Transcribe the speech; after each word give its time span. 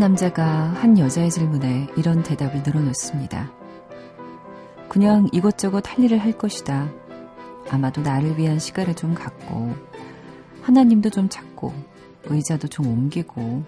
남자가 0.00 0.44
한 0.44 0.98
여자의 0.98 1.30
질문에 1.30 1.88
이런 1.96 2.22
대답을 2.22 2.62
늘어놓습니다. 2.64 3.52
그냥 4.88 5.28
이것저것 5.30 5.86
할 5.86 6.02
일을 6.02 6.18
할 6.18 6.32
것이다. 6.32 6.90
아마도 7.68 8.00
나를 8.00 8.38
위한 8.38 8.58
시간을 8.58 8.96
좀 8.96 9.14
갖고, 9.14 9.74
하나님도 10.62 11.10
좀 11.10 11.28
찾고, 11.28 11.72
의자도 12.24 12.68
좀 12.68 12.86
옮기고, 12.86 13.62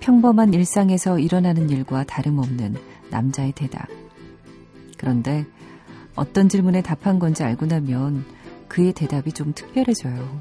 평범한 0.00 0.54
일상에서 0.54 1.18
일어나는 1.18 1.68
일과 1.70 2.04
다름없는 2.04 2.76
남자의 3.10 3.52
대답. 3.52 3.88
그런데 4.96 5.44
어떤 6.14 6.48
질문에 6.48 6.82
답한 6.82 7.18
건지 7.18 7.42
알고 7.42 7.66
나면 7.66 8.24
그의 8.68 8.92
대답이 8.92 9.32
좀 9.32 9.52
특별해져요. 9.52 10.40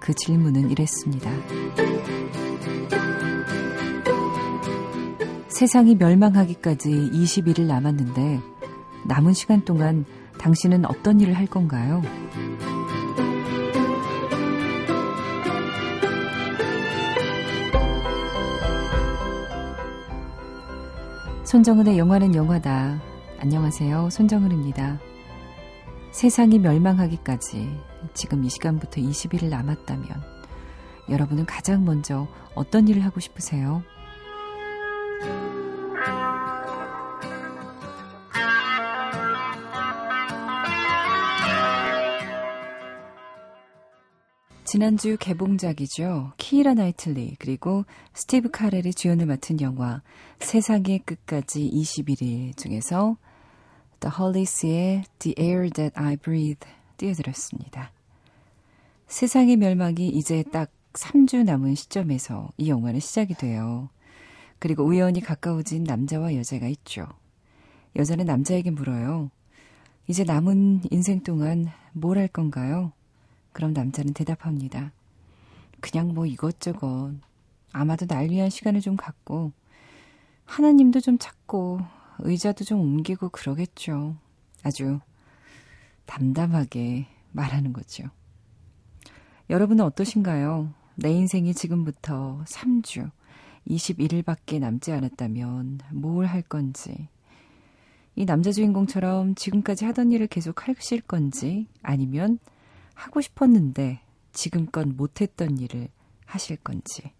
그 0.00 0.14
질문은 0.14 0.70
이랬습니다. 0.70 1.30
세상이 5.52 5.96
멸망하기까지 5.96 7.10
20일을 7.12 7.66
남았는데 7.66 8.40
남은 9.06 9.34
시간 9.34 9.62
동안 9.66 10.06
당신은 10.38 10.86
어떤 10.86 11.20
일을 11.20 11.34
할 11.34 11.46
건가요? 11.46 12.00
손정은의 21.44 21.98
영화는 21.98 22.34
영화다. 22.34 22.98
안녕하세요. 23.38 24.08
손정은입니다. 24.08 24.98
세상이 26.12 26.60
멸망하기까지 26.60 27.78
지금 28.14 28.42
이 28.44 28.48
시간부터 28.48 29.02
20일을 29.02 29.50
남았다면 29.50 30.08
여러분은 31.10 31.44
가장 31.44 31.84
먼저 31.84 32.26
어떤 32.54 32.88
일을 32.88 33.04
하고 33.04 33.20
싶으세요? 33.20 33.82
지난주 44.72 45.18
개봉작이죠. 45.20 46.32
키이라 46.38 46.72
나이틀리 46.72 47.36
그리고 47.38 47.84
스티브 48.14 48.50
카렐이 48.50 48.94
주연을 48.94 49.26
맡은 49.26 49.60
영화 49.60 50.00
세상의 50.38 51.00
끝까지 51.00 51.70
21일 51.70 52.56
중에서 52.56 53.18
The 54.00 54.10
Hollies의 54.18 55.04
The 55.18 55.34
Air 55.38 55.68
That 55.68 55.92
I 55.94 56.16
Breathe 56.16 56.66
띄워드렸습니다. 56.96 57.92
세상의 59.08 59.58
멸망이 59.58 60.08
이제 60.08 60.42
딱 60.50 60.70
3주 60.94 61.44
남은 61.44 61.74
시점에서 61.74 62.48
이 62.56 62.70
영화는 62.70 62.98
시작이 62.98 63.34
돼요. 63.34 63.90
그리고 64.58 64.84
우연히 64.84 65.20
가까워진 65.20 65.84
남자와 65.84 66.34
여자가 66.34 66.66
있죠. 66.68 67.06
여자는 67.94 68.24
남자에게 68.24 68.70
물어요. 68.70 69.30
이제 70.08 70.24
남은 70.24 70.84
인생 70.90 71.22
동안 71.22 71.68
뭘 71.92 72.16
할 72.16 72.26
건가요? 72.26 72.92
그럼 73.52 73.72
남자는 73.72 74.14
대답합니다. 74.14 74.92
그냥 75.80 76.14
뭐 76.14 76.26
이것저것 76.26 77.14
아마도 77.72 78.06
날 78.06 78.30
위한 78.30 78.50
시간을 78.50 78.80
좀 78.80 78.96
갖고 78.96 79.52
하나님도 80.44 81.00
좀 81.00 81.18
찾고 81.18 81.80
의자도 82.20 82.64
좀 82.64 82.80
옮기고 82.80 83.30
그러겠죠. 83.30 84.16
아주 84.62 85.00
담담하게 86.06 87.06
말하는 87.32 87.72
거죠. 87.72 88.04
여러분은 89.50 89.84
어떠신가요? 89.84 90.72
내 90.94 91.10
인생이 91.10 91.54
지금부터 91.54 92.44
3주, 92.46 93.10
21일밖에 93.66 94.58
남지 94.60 94.92
않았다면 94.92 95.80
뭘 95.92 96.26
할 96.26 96.42
건지, 96.42 97.08
이 98.14 98.26
남자 98.26 98.52
주인공처럼 98.52 99.34
지금까지 99.34 99.84
하던 99.86 100.12
일을 100.12 100.26
계속 100.26 100.68
하실 100.68 101.00
건지, 101.00 101.66
아니면 101.82 102.38
하고 102.94 103.20
싶었는데 103.20 104.00
지금껏 104.32 104.86
못했던 104.86 105.58
일을 105.58 105.88
하실 106.26 106.56
건지 106.56 107.12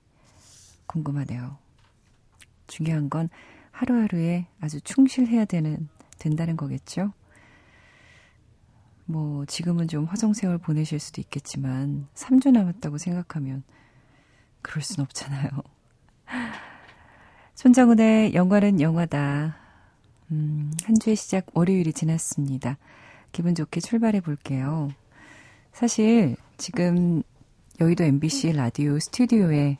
궁금하네요. 0.87 1.59
중요한 2.67 3.11
건 3.11 3.29
하루하루에 3.71 4.47
아주 4.61 4.81
충실해야 4.81 5.45
되는, 5.45 5.89
된다는 6.19 6.57
거겠죠? 6.57 7.13
뭐, 9.05 9.45
지금은 9.47 9.89
좀 9.89 10.05
화성세월 10.05 10.59
보내실 10.59 10.99
수도 11.01 11.21
있겠지만, 11.21 12.07
3주 12.15 12.53
남았다고 12.53 12.99
생각하면, 12.99 13.65
그럴 14.63 14.83
순 14.83 15.03
없잖아요. 15.03 15.51
손정은의 17.55 18.35
영화는 18.35 18.81
영화다. 18.81 19.57
음, 20.31 20.73
한 20.85 20.99
주의 20.99 21.17
시작 21.17 21.47
월요일이 21.53 21.93
지났습니다. 21.93 22.79
기분 23.33 23.55
좋게 23.55 23.81
출발해 23.81 24.21
볼게요. 24.21 24.91
사실 25.73 26.37
지금 26.59 27.23
여의도 27.81 28.05
MBC 28.05 28.53
라디오 28.53 28.99
스튜디오에 28.99 29.79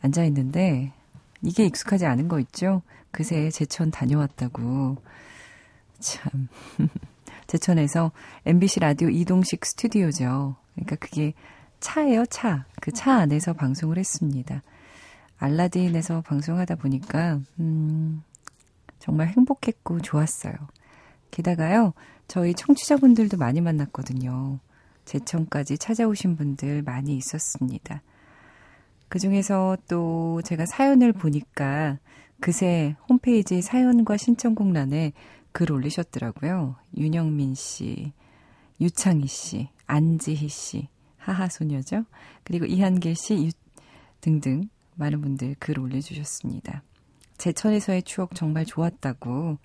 앉아 0.00 0.24
있는데 0.24 0.92
이게 1.42 1.64
익숙하지 1.64 2.06
않은 2.06 2.28
거 2.28 2.38
있죠? 2.40 2.82
그새 3.10 3.50
제천 3.50 3.90
다녀왔다고. 3.90 4.96
참. 5.98 6.48
제천에서 7.46 8.12
MBC 8.46 8.80
라디오 8.80 9.08
이동식 9.08 9.64
스튜디오죠. 9.64 10.56
그러니까 10.74 10.96
그게 10.96 11.34
차예요, 11.80 12.24
차. 12.26 12.64
그 12.80 12.90
차 12.92 13.14
안에서 13.14 13.52
방송을 13.52 13.98
했습니다. 13.98 14.62
알라딘에서 15.38 16.22
방송하다 16.22 16.76
보니까, 16.76 17.40
음, 17.58 18.22
정말 18.98 19.28
행복했고 19.28 20.00
좋았어요. 20.00 20.54
게다가요, 21.30 21.92
저희 22.28 22.54
청취자분들도 22.54 23.36
많이 23.36 23.60
만났거든요. 23.60 24.58
제천까지 25.04 25.78
찾아오신 25.78 26.36
분들 26.36 26.82
많이 26.82 27.16
있었습니다. 27.16 28.02
그 29.08 29.18
중에서 29.18 29.76
또 29.88 30.40
제가 30.44 30.66
사연을 30.66 31.12
보니까 31.12 31.98
그새 32.40 32.96
홈페이지 33.08 33.62
사연과 33.62 34.16
신청곡란에 34.16 35.12
글 35.52 35.70
올리셨더라고요. 35.70 36.76
윤영민 36.96 37.54
씨, 37.54 38.12
유창희 38.80 39.26
씨, 39.26 39.68
안지희 39.86 40.48
씨, 40.48 40.88
하하소녀죠. 41.18 42.04
그리고 42.42 42.66
이한길 42.66 43.14
씨 43.14 43.46
유, 43.46 43.50
등등 44.20 44.68
많은 44.96 45.20
분들 45.20 45.56
글 45.58 45.78
올려주셨습니다. 45.78 46.82
제천에서의 47.38 48.02
추억 48.02 48.34
정말 48.34 48.64
좋았다고 48.64 49.58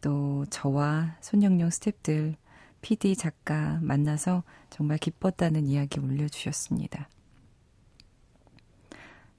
또 0.00 0.44
저와 0.50 1.16
손영영 1.20 1.68
스탭들 1.68 2.34
PD 2.86 3.16
작가 3.16 3.80
만나서 3.82 4.44
정말 4.70 4.98
기뻤다는 4.98 5.66
이야기 5.66 5.98
올려주셨습니다. 5.98 7.08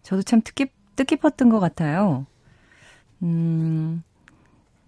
저도 0.02 0.22
참 0.24 0.41
뜻깊, 0.41 0.74
뜻깊었던 0.97 1.47
것 1.47 1.62
같아요. 1.62 2.25
음, 3.23 4.03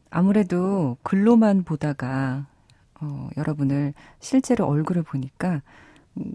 아무래도 0.10 0.98
글로만 1.04 1.64
보다가, 1.64 2.48
어, 3.00 3.30
여러분을 3.38 3.94
실제로 4.20 4.66
얼굴을 4.66 5.04
보니까 5.04 5.62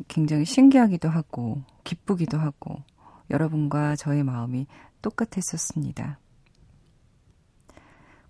굉장히 0.09 0.47
신기하기도 0.47 1.11
하고, 1.11 1.63
기쁘기도 1.85 2.39
하고, 2.39 2.83
여러분과 3.29 3.97
저의 3.97 4.25
마음이 4.25 4.67
똑같았었습니다. 5.03 6.19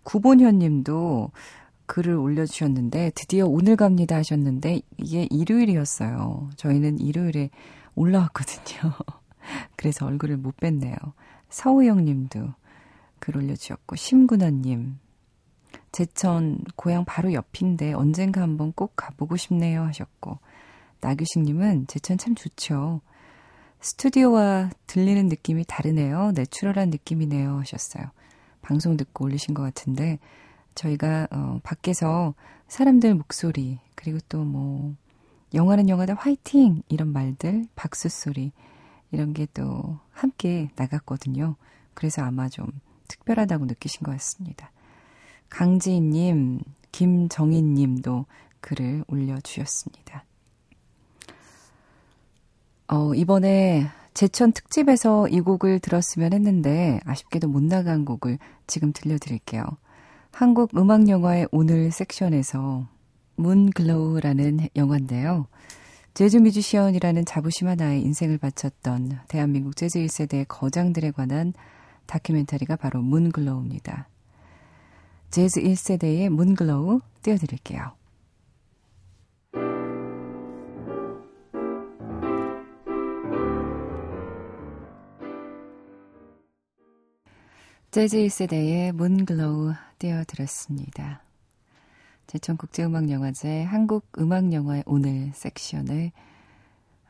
구본현 0.03 0.59
님도 0.59 1.31
글을 1.87 2.15
올려주셨는데 2.15 3.13
드디어 3.15 3.47
오늘 3.47 3.77
갑니다 3.77 4.17
하셨는데 4.17 4.81
이게 4.99 5.27
일요일이었어요. 5.31 6.51
저희는 6.57 6.99
일요일에 6.99 7.51
올라왔거든요. 7.95 8.93
그래서 9.77 10.07
얼굴을 10.07 10.37
못 10.37 10.57
뵀네요. 10.57 10.97
서우영 11.51 12.05
님도 12.05 12.49
글 13.19 13.37
올려주셨고 13.37 13.97
심군아님 13.97 14.99
제천 15.93 16.59
고향 16.77 17.05
바로 17.05 17.33
옆인데 17.33 17.93
언젠가 17.93 18.43
한번 18.43 18.73
꼭 18.73 18.95
가보고 18.97 19.37
싶네요 19.37 19.83
하셨고 19.85 20.39
나규식 21.01 21.43
님은 21.43 21.87
제천 21.87 22.19
참 22.19 22.35
좋죠. 22.35 23.01
스튜디오와 23.81 24.71
들리는 24.87 25.29
느낌이 25.29 25.65
다르네요. 25.69 26.33
내추럴한 26.35 26.89
느낌이네요 26.89 27.59
하셨어요. 27.59 28.07
방송 28.63 28.97
듣고 28.97 29.27
올리신 29.27 29.53
것 29.53 29.63
같은데 29.63 30.19
저희가 30.75 31.29
어, 31.31 31.61
밖에서 31.63 32.35
사람들 32.69 33.15
목소리 33.15 33.79
그리고 33.95 34.19
또 34.29 34.45
뭐 34.45 34.95
영화는 35.55 35.89
영화다 35.89 36.15
화이팅 36.15 36.83
이런 36.89 37.13
말들 37.13 37.67
박수 37.77 38.09
소리 38.09 38.53
이런 39.13 39.33
게 39.33 39.47
또 39.55 39.99
함께 40.11 40.69
나갔거든요. 40.77 41.57
그래서 41.95 42.23
아마 42.23 42.49
좀 42.49 42.67
특별하다고 43.09 43.67
느끼신 43.67 44.03
것 44.03 44.11
같습니다. 44.13 44.73
강지인님, 45.49 46.61
김정인님도 46.91 48.27
글을 48.61 49.05
올려주셨습니다. 49.07 50.25
어, 52.89 53.15
이번에 53.15 53.87
제천 54.15 54.53
특집에서 54.53 55.29
이 55.29 55.41
곡을 55.41 55.79
들었으면 55.81 56.33
했는데 56.33 57.01
아쉽게도 57.05 57.49
못 57.49 57.63
나간 57.63 58.05
곡을 58.05 58.39
지금 58.67 58.93
들려드릴게요. 58.93 59.65
한국 60.35 60.77
음악 60.77 61.09
영화의 61.09 61.47
오늘 61.53 61.93
섹션에서 61.93 62.89
문 63.37 63.71
글로우라는 63.71 64.69
영화인데요. 64.75 65.47
재즈 66.13 66.39
뮤지션이라는 66.39 67.25
자부심 67.25 67.69
하나에 67.69 68.01
인생을 68.01 68.39
바쳤던 68.39 69.21
대한민국 69.29 69.77
재즈 69.77 70.01
1세대의 70.01 70.47
거장들에 70.49 71.13
관한 71.13 71.53
다큐멘터리가 72.07 72.75
바로 72.75 73.01
Moonglow입니다. 73.01 74.09
재즈 75.31 75.63
1세대의 75.63 76.31
Moonglow 76.31 77.01
띄워드릴게요. 77.23 77.93
재즈 87.95 88.17
1세대의 88.17 88.91
Moonglow 88.91 89.73
띄워드렸습니다. 90.01 91.23
제천국제음악영화제 92.27 93.63
한국음악영화의 93.63 94.83
오늘 94.85 95.31
섹션을 95.33 96.11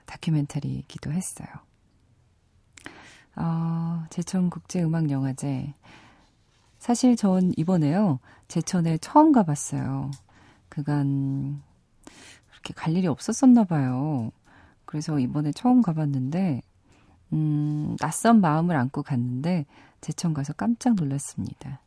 다큐멘터리이기도 0.05 1.11
했어요. 1.11 1.49
어, 3.37 4.05
제천국제음악영화제 4.11 5.73
사실 6.79 7.17
전 7.17 7.55
이번에요. 7.57 8.19
제천에 8.49 8.99
처음 8.99 9.33
가봤어요. 9.33 10.11
그간 10.69 11.63
그렇게 12.51 12.75
갈 12.75 12.95
일이 12.95 13.07
없었었나 13.07 13.65
봐요. 13.65 14.33
그래서 14.85 15.19
이번에 15.19 15.51
처음 15.53 15.81
가봤는데 15.81 16.61
음, 17.33 17.97
낯선 18.01 18.43
마음을 18.43 18.77
안고 18.77 19.03
갔는데 19.03 19.65
제천 20.05 20.35
가서 20.35 20.53
깜짝 20.53 20.95
놀랐습니다. 20.95 21.81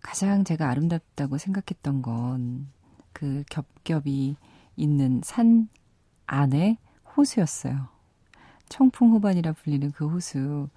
가장 0.00 0.44
제가 0.44 0.68
아름답다고 0.68 1.38
생각했던 1.38 2.02
건 2.02 2.82
그 3.12 3.44
겹겹이 3.50 4.36
있는 4.76 5.20
산 5.24 5.68
안에 6.26 6.78
호수였어요. 7.16 7.88
청풍호반이라 8.68 9.52
불리는 9.52 9.92
그 9.92 10.08
호수. 10.08 10.68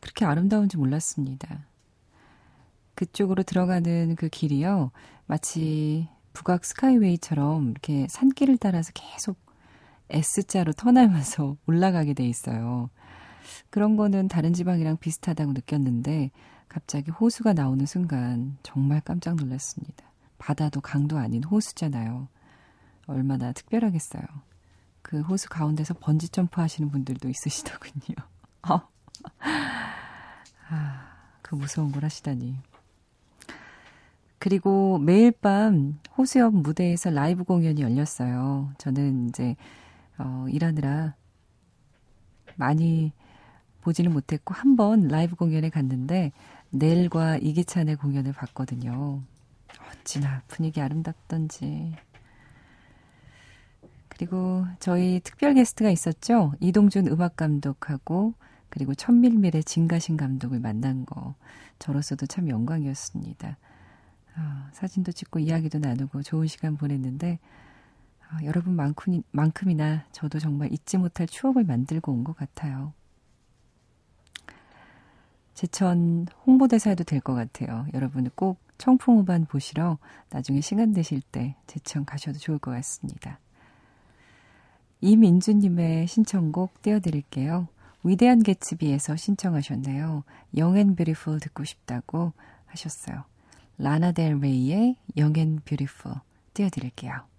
그렇게 0.00 0.24
아름다운지 0.24 0.76
몰랐습니다. 0.76 1.66
그쪽으로 2.94 3.42
들어가는 3.42 4.16
그 4.16 4.28
길이요. 4.28 4.90
마치 5.26 6.08
북악 6.32 6.64
스카이웨이처럼 6.64 7.70
이렇게 7.70 8.06
산길을 8.10 8.58
따라서 8.58 8.92
계속 8.92 9.38
S자로 10.10 10.72
터나면서 10.72 11.56
올라가게 11.66 12.14
돼 12.14 12.26
있어요. 12.26 12.90
그런 13.70 13.96
거는 13.96 14.28
다른 14.28 14.52
지방이랑 14.52 14.96
비슷하다고 14.98 15.52
느꼈는데 15.52 16.30
갑자기 16.68 17.10
호수가 17.10 17.52
나오는 17.52 17.84
순간 17.86 18.56
정말 18.62 19.00
깜짝 19.00 19.36
놀랐습니다. 19.36 20.04
바다도 20.38 20.80
강도 20.80 21.18
아닌 21.18 21.44
호수잖아요. 21.44 22.28
얼마나 23.06 23.52
특별하겠어요. 23.52 24.22
그 25.02 25.20
호수 25.20 25.48
가운데서 25.48 25.94
번지 26.00 26.30
점프 26.30 26.60
하시는 26.60 26.90
분들도 26.90 27.28
있으시더군요. 27.28 28.16
어. 28.68 28.80
아, 30.68 31.12
그 31.42 31.54
무서운 31.54 31.92
걸 31.92 32.04
하시다니. 32.04 32.56
그리고 34.38 34.98
매일 34.98 35.30
밤 35.30 36.00
호수 36.16 36.38
옆 36.38 36.54
무대에서 36.54 37.10
라이브 37.10 37.44
공연이 37.44 37.82
열렸어요. 37.82 38.72
저는 38.78 39.28
이제, 39.28 39.56
어, 40.18 40.46
일하느라 40.48 41.14
많이 42.56 43.12
보지는 43.84 44.12
못했고 44.12 44.54
한 44.54 44.76
번 44.76 45.06
라이브 45.08 45.36
공연에 45.36 45.70
갔는데 45.70 46.32
넬과 46.70 47.36
이기찬의 47.38 47.96
공연을 47.96 48.32
봤거든요. 48.32 49.22
어찌나 49.92 50.42
분위기 50.48 50.80
아름답던지. 50.80 51.94
그리고 54.08 54.64
저희 54.80 55.20
특별 55.22 55.54
게스트가 55.54 55.90
있었죠. 55.90 56.54
이동준 56.60 57.08
음악 57.08 57.36
감독하고 57.36 58.34
그리고 58.68 58.94
천밀밀의 58.94 59.64
진가신 59.64 60.16
감독을 60.16 60.60
만난 60.60 61.04
거 61.06 61.34
저로서도 61.78 62.26
참 62.26 62.48
영광이었습니다. 62.48 63.56
어, 64.36 64.68
사진도 64.72 65.12
찍고 65.12 65.38
이야기도 65.40 65.78
나누고 65.78 66.22
좋은 66.22 66.46
시간 66.48 66.76
보냈는데 66.76 67.38
어, 68.32 68.44
여러분만큼, 68.44 69.22
만큼이나 69.30 70.04
저도 70.12 70.38
정말 70.40 70.72
잊지 70.72 70.96
못할 70.98 71.26
추억을 71.28 71.64
만들고 71.64 72.12
온 72.12 72.24
것 72.24 72.36
같아요. 72.36 72.92
제천 75.54 76.26
홍보대사 76.46 76.90
해도 76.90 77.04
될 77.04 77.20
것 77.20 77.34
같아요. 77.34 77.86
여러분 77.94 78.28
꼭 78.34 78.58
청풍호반 78.78 79.46
보시러 79.46 79.98
나중에 80.30 80.60
시간 80.60 80.92
되실 80.92 81.20
때 81.20 81.54
제천 81.66 82.04
가셔도 82.04 82.38
좋을 82.38 82.58
것 82.58 82.70
같습니다. 82.72 83.38
이민주님의 85.00 86.06
신청곡 86.06 86.82
띄워드릴게요. 86.82 87.68
위대한 88.02 88.42
개츠비에서 88.42 89.16
신청하셨네요. 89.16 90.24
Young 90.56 90.81
and 90.81 90.96
Beautiful 90.96 91.40
듣고 91.40 91.64
싶다고 91.64 92.32
하셨어요. 92.66 93.24
라나 93.78 94.12
델 94.12 94.38
레이의 94.38 94.96
Young 95.16 95.44
and 95.44 95.60
Beautiful 95.64 96.12
띄워드릴게요. 96.52 97.33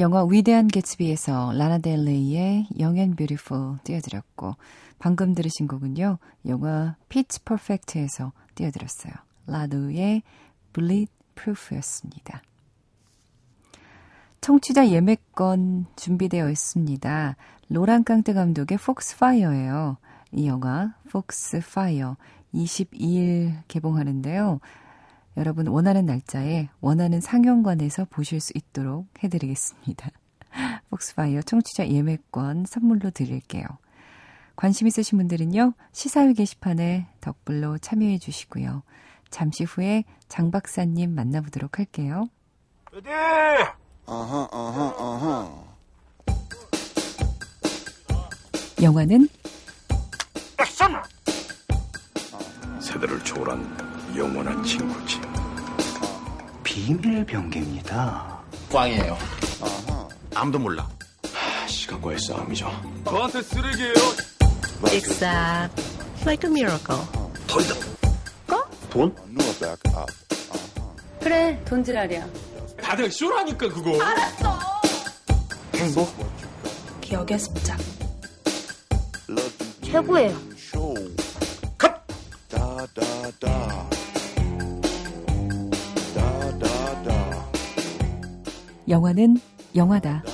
영화 0.00 0.24
위대한 0.24 0.66
개츠비에서 0.66 1.52
라나델레이의 1.52 2.68
Young 2.78 3.02
and 3.02 3.16
Beautiful 3.16 3.80
띄워드렸고 3.84 4.56
방금 4.98 5.34
들으신 5.34 5.68
곡은요. 5.68 6.16
영화 6.46 6.96
Pitch 7.10 7.40
Perfect에서 7.40 8.32
띄워드렸어요. 8.54 9.12
라루의 9.46 10.22
Bulletproof였습니다. 10.72 12.42
청취자 14.40 14.88
예매권 14.88 15.86
준비되어 15.96 16.48
있습니다. 16.48 17.36
로랑 17.68 18.02
캉테 18.02 18.32
감독의 18.32 18.78
폭스파이어예요. 18.78 19.98
이 20.32 20.46
영화 20.46 20.94
Foxfire 21.10 22.16
22일 22.54 23.52
개봉하는데요. 23.68 24.60
여러분 25.36 25.68
원하는 25.68 26.06
날짜에 26.06 26.68
원하는 26.80 27.20
상영관에서 27.20 28.06
보실 28.10 28.40
수 28.40 28.52
있도록 28.54 29.06
해드리겠습니다. 29.22 30.10
폭스파이어 30.90 31.42
청취자 31.42 31.88
예매권 31.88 32.66
선물로 32.66 33.10
드릴게요. 33.10 33.64
관심 34.56 34.86
있으신 34.86 35.16
분들은요, 35.18 35.72
시사회 35.92 36.32
게시판에 36.34 37.06
덕글로 37.20 37.78
참여해 37.78 38.18
주시고요. 38.18 38.82
잠시 39.30 39.64
후에 39.64 40.04
장 40.28 40.50
박사님 40.50 41.14
만나보도록 41.14 41.78
할게요. 41.78 42.28
어디? 42.92 43.08
어허, 44.06 44.48
어허, 44.52 44.88
어허. 44.98 45.70
영화는 48.82 49.28
액션! 50.58 51.02
세대를 52.80 53.22
초월한 53.24 53.89
영원한 54.16 54.62
친구지. 54.64 55.20
비밀 56.62 57.24
병기입니다. 57.24 58.40
꽝이에요. 58.72 59.16
아무도 60.34 60.58
몰라. 60.58 60.88
시간과의 61.66 62.18
싸움이죠. 62.18 62.70
저한테 63.04 63.42
쓰레기예요. 63.42 63.94
Exact. 64.92 65.82
Like 66.22 66.48
a 66.48 66.52
miracle. 66.52 67.00
돈이다. 67.46 67.74
거? 68.46 68.68
돈? 68.90 69.14
그래, 71.20 71.62
돈지랄이야. 71.64 72.26
다들 72.82 73.10
쇼라니까 73.10 73.68
그거. 73.68 74.02
알았어. 74.02 74.58
행복? 75.74 76.12
기억의 77.00 77.38
습작. 77.38 77.78
최고예요. 79.84 80.49
영화는 88.90 89.36
영화다. 89.76 90.24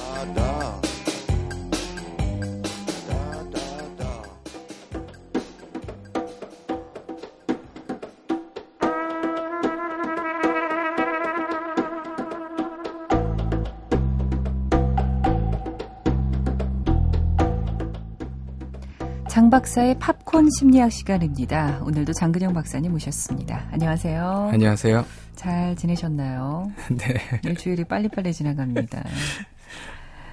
장 19.29 19.51
박사의 19.51 19.99
팝콘 19.99 20.49
심리학 20.59 20.91
시간입니다. 20.91 21.83
오늘도 21.83 22.15
장근영 22.15 22.55
박사님 22.55 22.93
모셨습니다. 22.93 23.69
안녕하세요. 23.71 24.49
안녕하세요. 24.51 25.26
잘 25.37 25.77
지내셨나요? 25.77 26.73
네. 26.91 27.15
일주일이 27.45 27.85
빨리빨리 27.85 28.33
지나갑니다. 28.33 29.05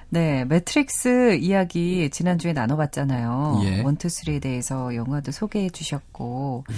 네, 0.08 0.44
매트릭스 0.44 1.36
이야기 1.36 2.08
지난주에 2.10 2.52
나눠봤잖아요. 2.52 3.60
예. 3.64 3.82
one 3.82 3.97
two 3.97 4.11
three에 4.11 4.40
대해서 4.40 4.94
영화도 4.94 5.32
소개해 5.32 5.70
주셨고, 5.70 6.64
예. 6.70 6.74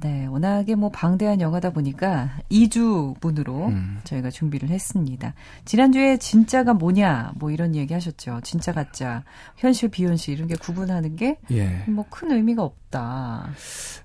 네, 0.00 0.26
워낙에 0.26 0.74
뭐 0.74 0.90
방대한 0.90 1.40
영화다 1.40 1.70
보니까 1.70 2.30
2주분으로 2.50 3.68
음. 3.68 4.00
저희가 4.04 4.30
준비를 4.30 4.68
했습니다. 4.68 5.34
지난주에 5.64 6.18
진짜가 6.18 6.74
뭐냐, 6.74 7.32
뭐 7.36 7.50
이런 7.50 7.74
얘기 7.74 7.94
하셨죠. 7.94 8.40
진짜 8.42 8.72
가짜, 8.72 9.24
현실 9.56 9.88
비현실 9.88 10.34
이런 10.34 10.48
게 10.48 10.56
구분하는 10.56 11.16
게 11.16 11.38
예. 11.50 11.84
뭐큰 11.86 12.32
의미가 12.32 12.62
없다. 12.62 13.48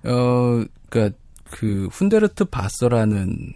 어, 0.04 0.64
그니까, 0.90 1.16
그, 1.52 1.88
훈데르트 1.92 2.46
바서라는 2.46 3.54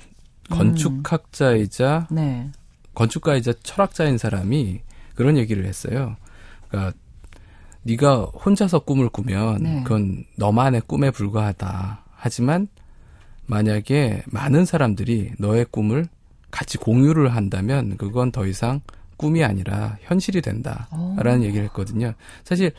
건축학자이자, 0.50 2.08
네. 2.12 2.50
건축가이자 2.94 3.54
철학자인 3.64 4.18
사람이 4.18 4.82
그런 5.16 5.38
얘기를 5.38 5.66
했어요. 5.66 6.16
그니까, 6.70 6.94
네가 7.84 8.26
혼자서 8.46 8.80
꿈을 8.80 9.10
꾸면, 9.10 9.64
네. 9.64 9.84
그건 9.84 10.26
너만의 10.38 10.82
꿈에 10.88 11.12
불과하다. 11.12 12.04
하지만, 12.16 12.68
만약에 13.46 14.24
많은 14.28 14.66
사람들이 14.66 15.34
너의 15.38 15.66
꿈을 15.70 16.08
같이 16.52 16.78
공유를 16.78 17.36
한다면, 17.36 17.98
그건 17.98 18.32
더 18.32 18.46
이상 18.46 18.82
꿈이 19.18 19.44
아니라 19.44 19.98
현실이 20.02 20.42
된다. 20.42 20.88
어. 20.92 21.16
라는 21.20 21.44
얘기를 21.44 21.64
했거든요. 21.66 22.14
사실 22.44 22.68
어, 22.68 22.74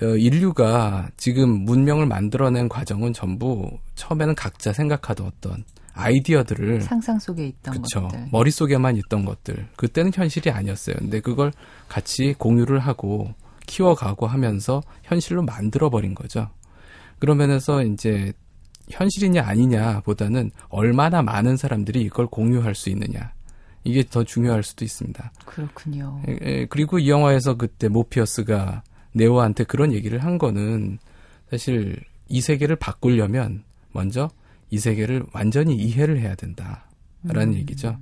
인류가 0.00 1.10
지금 1.16 1.64
문명을 1.64 2.06
만들어낸 2.06 2.68
과정은 2.68 3.12
전부 3.12 3.70
처음에는 3.94 4.34
각자 4.34 4.72
생각하던 4.72 5.26
어떤 5.26 5.64
아이디어들을 5.92 6.80
상상 6.82 7.18
속에 7.18 7.46
있던 7.48 7.74
그쵸 7.74 8.02
것들. 8.02 8.28
머릿속에만 8.32 8.96
있던 8.96 9.24
것들 9.24 9.68
그때는 9.76 10.12
현실이 10.14 10.50
아니었어요. 10.50 10.96
근데 10.98 11.20
그걸 11.20 11.52
같이 11.88 12.34
공유를 12.38 12.78
하고 12.78 13.34
키워가고 13.66 14.26
하면서 14.26 14.82
현실로 15.02 15.42
만들어 15.42 15.90
버린 15.90 16.14
거죠. 16.14 16.48
그런 17.18 17.36
면에서 17.36 17.82
이제 17.82 18.32
현실이냐 18.88 19.42
아니냐 19.42 20.00
보다는 20.00 20.50
얼마나 20.68 21.22
많은 21.22 21.56
사람들이 21.56 22.00
이걸 22.00 22.26
공유할 22.26 22.74
수 22.74 22.88
있느냐 22.88 23.32
이게 23.84 24.02
더 24.02 24.24
중요할 24.24 24.62
수도 24.62 24.84
있습니다. 24.84 25.32
그렇군요. 25.44 26.22
에, 26.26 26.38
에, 26.40 26.66
그리고 26.66 26.98
이 26.98 27.08
영화에서 27.10 27.56
그때 27.56 27.88
모피어스가 27.88 28.82
네오한테 29.12 29.64
그런 29.64 29.92
얘기를 29.92 30.22
한 30.22 30.38
거는 30.38 30.98
사실 31.50 31.96
이 32.28 32.40
세계를 32.40 32.76
바꾸려면 32.76 33.64
먼저 33.92 34.30
이 34.70 34.78
세계를 34.78 35.24
완전히 35.32 35.74
이해를 35.74 36.20
해야 36.20 36.34
된다라는 36.34 37.54
얘기죠. 37.54 37.98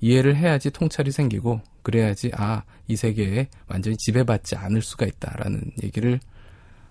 이해를 0.00 0.36
해야지 0.36 0.70
통찰이 0.70 1.10
생기고 1.10 1.60
그래야지 1.82 2.30
아 2.34 2.62
이 2.92 2.96
세계에 2.96 3.48
완전히 3.68 3.96
지배받지 3.96 4.56
않을 4.56 4.82
수가 4.82 5.06
있다라는 5.06 5.72
얘기를 5.82 6.20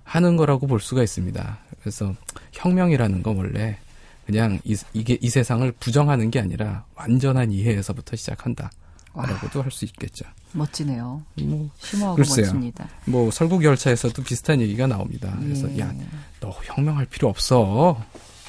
하는 0.03 0.35
거라고 0.35 0.67
볼 0.67 0.79
수가 0.79 1.03
있습니다. 1.03 1.59
그래서 1.79 2.15
혁명이라는 2.53 3.21
건 3.21 3.37
원래 3.37 3.77
그냥 4.25 4.59
이, 4.63 4.75
이게 4.93 5.17
이 5.21 5.29
세상을 5.29 5.71
부정하는 5.73 6.31
게 6.31 6.39
아니라 6.39 6.85
완전한 6.95 7.51
이해에서부터 7.51 8.15
시작한다 8.15 8.71
라고도 9.15 9.61
할 9.61 9.71
수 9.71 9.85
있겠죠. 9.85 10.25
멋지네요. 10.53 11.21
뭐, 11.43 11.69
심오하고 11.79 12.15
글쎄요. 12.17 12.45
멋집니다. 12.47 12.87
뭐 13.05 13.31
설국 13.31 13.63
열차에서도 13.63 14.21
비슷한 14.23 14.59
얘기가 14.61 14.87
나옵니다. 14.87 15.35
그래서 15.41 15.69
예. 15.75 15.79
야너 15.79 16.51
혁명할 16.63 17.05
필요 17.05 17.29
없어. 17.29 18.01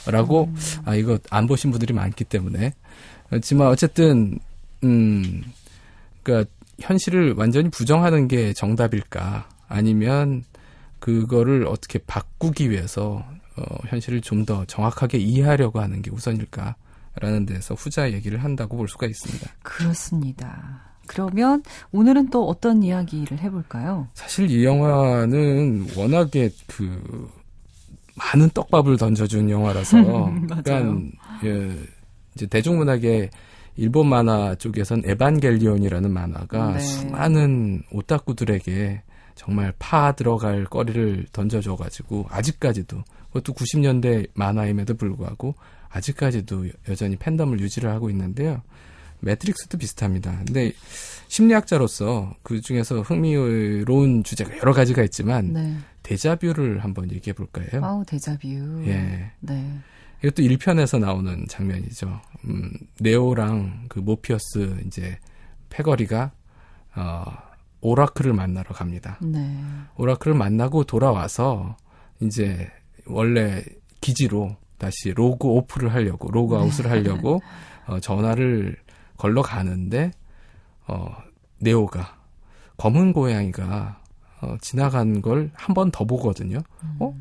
라고, 0.07 0.45
음. 0.47 0.57
아, 0.85 0.97
이거 0.97 1.17
안 1.31 1.47
보신 1.47 1.71
분들이 1.71 1.95
많기 1.95 2.25
때문에. 2.25 2.73
그렇지만 3.29 3.69
어쨌든, 3.69 4.37
음, 4.83 5.45
그니까, 6.25 6.45
현실을 6.81 7.35
완전히 7.37 7.69
부정하는 7.71 8.27
게 8.27 8.53
정답일까? 8.53 9.49
아니면, 9.69 10.43
그거를 10.99 11.69
어떻게 11.69 12.01
바꾸기 12.01 12.69
위해서, 12.71 13.25
어, 13.57 13.65
현실을 13.87 14.23
좀 14.23 14.45
더 14.45 14.65
정확하게 14.65 15.19
이해하려고 15.19 15.81
하는 15.81 16.03
게 16.03 16.11
우선일까? 16.11 16.75
라는 17.21 17.47
데서 17.47 17.75
후자 17.75 18.11
얘기를 18.13 18.43
한다고 18.43 18.77
볼 18.77 18.89
수가 18.89 19.07
있습니다. 19.07 19.51
그렇습니다. 19.63 20.93
그러면 21.07 21.63
오늘은 21.93 22.31
또 22.31 22.47
어떤 22.49 22.83
이야기를 22.83 23.39
해볼까요? 23.41 24.09
사실 24.15 24.51
이 24.51 24.65
영화는 24.65 25.89
워낙에 25.97 26.51
그 26.67 27.31
많은 28.15 28.51
떡밥을 28.51 28.97
던져준 28.97 29.51
영화라서 29.51 29.97
그러니까 30.65 31.01
예, 31.45 31.77
이제 32.35 32.47
대중문학의 32.47 33.31
일본 33.77 34.09
만화 34.09 34.55
쪽에선 34.55 35.03
에반겔리온이라는 35.05 36.11
만화가 36.11 36.73
네. 36.73 36.81
수많은 36.81 37.83
오타쿠들에게 37.91 39.03
정말 39.35 39.73
파 39.79 40.13
들어갈 40.13 40.65
거리를 40.65 41.27
던져줘가지고 41.33 42.27
아직까지도 42.31 43.03
그것도 43.29 43.55
90년대 43.55 44.29
만화임에도 44.35 44.95
불구하고 44.95 45.55
아직까지도 45.93 46.67
여전히 46.89 47.17
팬덤을 47.17 47.61
유지를 47.61 47.91
하고 47.91 48.11
있는데요. 48.11 48.63
매트릭스도 49.21 49.79
비슷합니다. 49.79 50.43
근데 50.45 50.73
심리학자로서 51.29 52.35
그 52.43 52.61
중에서 52.61 53.03
흥미로운 53.03 54.25
주제가 54.25 54.59
여러 54.59 54.73
가지가 54.73 55.03
있지만 55.05 55.53
네. 55.53 55.77
데자뷰를 56.03 56.81
한번 56.81 57.11
얘기해 57.13 57.35
볼까요? 57.35 57.85
아우 57.85 58.05
데자뷰. 58.05 58.83
예. 58.87 59.31
네. 59.41 59.79
이것도 60.25 60.43
1편에서 60.43 60.99
나오는 60.99 61.47
장면이죠. 61.49 62.21
음, 62.45 62.73
네오랑 63.01 63.87
그 63.89 64.01
모피어스 64.01 64.83
이제 64.87 65.19
패거리가 65.71 66.33
어, 66.97 67.25
오라클을 67.81 68.33
만나러 68.33 68.75
갑니다. 68.75 69.19
네. 69.21 69.59
오라클을 69.97 70.37
만나고 70.37 70.85
돌아와서 70.85 71.77
이제 72.21 72.71
원래 73.07 73.65
기지로 74.01 74.57
다시 74.83 75.13
로그 75.15 75.47
오프를 75.47 75.95
하려고 75.95 76.29
로그 76.33 76.57
아웃을 76.57 76.91
하려고 76.91 77.41
어, 77.87 78.01
전화를 78.01 78.77
걸러 79.17 79.43
가는데 79.43 80.11
어, 80.89 81.07
네오가 81.61 82.17
검은 82.79 83.13
고양이가 83.13 84.03
어, 84.41 84.57
지나간 84.61 85.23
걸 85.23 85.51
한 85.55 85.73
번 85.75 85.91
더 85.93 86.05
보거든요. 86.05 86.59
어? 86.99 87.15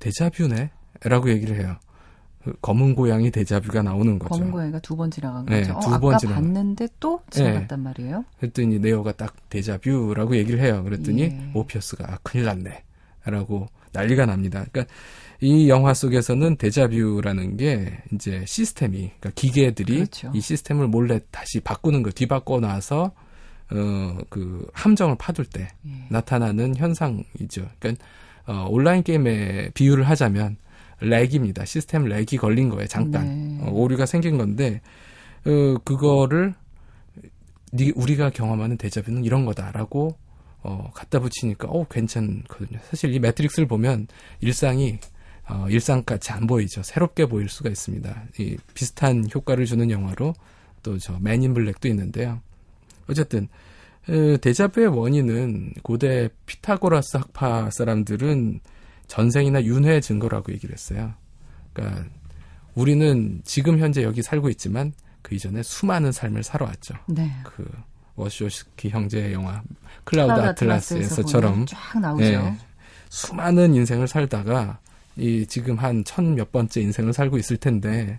데자뷰네? 0.00 0.70
라고 1.04 1.30
얘기를 1.30 1.56
해요. 1.60 1.76
그 2.42 2.52
검은 2.60 2.94
고양이 2.96 3.30
데자뷰가 3.30 3.82
나오는 3.82 4.18
거죠. 4.18 4.34
검은 4.34 4.50
고양이가 4.50 4.80
두 4.80 4.96
번 4.96 5.10
지나간 5.10 5.46
네, 5.46 5.60
거죠. 5.60 5.74
어, 5.74 5.80
두 5.80 5.88
아까 5.90 5.98
번 6.00 6.16
지나간- 6.18 6.34
봤는데 6.34 6.88
또 6.98 7.22
지나갔단 7.30 7.80
말이에요. 7.80 8.24
그랬더니 8.40 8.80
네오가 8.80 9.12
딱 9.12 9.48
데자뷰라고 9.50 10.36
얘기를 10.36 10.58
해요. 10.60 10.82
그랬더니 10.82 11.22
예. 11.22 11.28
모피어스가 11.52 12.12
아, 12.12 12.18
큰일 12.24 12.46
났네. 12.46 12.82
라고 13.24 13.68
난리가 13.92 14.26
납니다. 14.26 14.64
그러니까 14.72 14.92
이 15.44 15.68
영화 15.68 15.92
속에서는 15.92 16.56
데자뷰라는 16.56 17.56
게 17.58 17.98
이제 18.12 18.44
시스템이 18.46 18.98
그러니까 19.20 19.30
기계들이 19.34 19.94
그렇죠. 19.96 20.30
이 20.34 20.40
시스템을 20.40 20.88
몰래 20.88 21.20
다시 21.30 21.60
바꾸는 21.60 22.02
거 22.02 22.10
뒤바꿔 22.10 22.60
놔서 22.60 23.12
어 23.72 24.16
그 24.30 24.66
함정을 24.72 25.16
파둘 25.18 25.44
때 25.46 25.68
예. 25.86 25.90
나타나는 26.08 26.76
현상이죠. 26.76 27.68
그러니까 27.78 28.04
어, 28.46 28.66
온라인 28.70 29.02
게임에 29.02 29.70
비유를 29.74 30.04
하자면 30.08 30.56
lag입니다. 31.00 31.64
시스템 31.64 32.04
lag이 32.04 32.36
걸린 32.38 32.68
거예요. 32.68 32.86
잠깐 32.86 33.58
네. 33.58 33.58
어, 33.62 33.70
오류가 33.72 34.06
생긴 34.06 34.38
건데 34.38 34.80
어, 35.46 35.76
그거를 35.84 36.54
니- 37.72 37.92
우리가 37.94 38.30
경험하는 38.30 38.76
데자뷰는 38.78 39.24
이런 39.24 39.44
거다라고 39.44 40.16
어, 40.62 40.90
갖다 40.94 41.18
붙이니까 41.20 41.68
어 41.68 41.86
괜찮거든요. 41.88 42.78
사실 42.88 43.12
이 43.12 43.18
매트릭스를 43.18 43.66
보면 43.68 44.06
일상이 44.40 44.98
어, 45.48 45.66
일상같이 45.68 46.32
안 46.32 46.46
보이죠. 46.46 46.82
새롭게 46.82 47.26
보일 47.26 47.48
수가 47.48 47.68
있습니다. 47.70 48.24
이 48.38 48.56
비슷한 48.74 49.26
효과를 49.34 49.66
주는 49.66 49.90
영화로 49.90 50.34
또 50.82 50.98
저 50.98 51.18
Men 51.20 51.40
in 51.40 51.54
Black도 51.54 51.88
있는데요. 51.88 52.40
어쨌든 53.08 53.48
에, 54.08 54.36
데자뷰의 54.36 54.88
원인은 54.88 55.74
고대 55.82 56.28
피타고라스 56.46 57.16
학파 57.16 57.70
사람들은 57.70 58.60
전생이나 59.06 59.64
윤회 59.64 60.00
증거라고 60.00 60.52
얘기를 60.52 60.74
했어요. 60.74 61.14
그러니까 61.72 62.04
우리는 62.74 63.40
지금 63.44 63.78
현재 63.78 64.02
여기 64.02 64.22
살고 64.22 64.48
있지만 64.50 64.92
그 65.22 65.34
이전에 65.34 65.62
수많은 65.62 66.12
삶을 66.12 66.42
살아왔죠. 66.42 66.94
네. 67.08 67.30
그 67.44 67.66
워쇼스키 68.16 68.90
형제의 68.90 69.32
영화 69.32 69.62
Cloud 70.04 70.34
Cloud 70.34 70.48
Atlas에서처럼 70.50 71.66
쫙 71.66 71.98
나오죠. 71.98 72.24
예, 72.24 72.56
수많은 73.08 73.74
인생을 73.74 74.06
살다가 74.06 74.78
이 75.16 75.46
지금 75.46 75.76
한 75.76 76.02
천 76.04 76.34
몇 76.34 76.50
번째 76.52 76.80
인생을 76.80 77.12
살고 77.12 77.38
있을 77.38 77.56
텐데 77.56 78.18